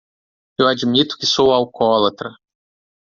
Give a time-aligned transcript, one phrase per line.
[0.57, 2.31] Eu admito que sou alcoólatra.